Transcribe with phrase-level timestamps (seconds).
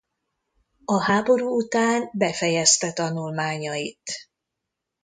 [0.85, 4.29] A háború után befejezte tanulmányait.